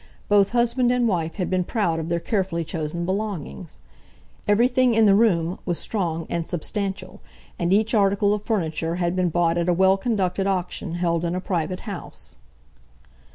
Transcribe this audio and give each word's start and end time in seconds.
—both 0.29 0.49
husband 0.49 0.91
and 0.91 1.07
wife 1.07 1.35
had 1.35 1.47
been 1.47 1.63
proud 1.63 1.99
of 1.99 2.09
their 2.09 2.19
carefully 2.19 2.63
chosen 2.63 3.05
belongings. 3.05 3.81
Everything 4.47 4.95
in 4.95 5.05
the 5.05 5.13
room 5.13 5.59
was 5.63 5.77
strong 5.77 6.25
and 6.27 6.47
substantial, 6.47 7.21
and 7.59 7.71
each 7.71 7.93
article 7.93 8.33
of 8.33 8.41
furniture 8.41 8.95
had 8.95 9.15
been 9.15 9.29
bought 9.29 9.59
at 9.59 9.69
a 9.69 9.73
well 9.75 9.97
conducted 9.97 10.47
auction 10.47 10.95
held 10.95 11.23
in 11.23 11.35
a 11.35 11.39
private 11.39 11.81
house. 11.81 12.37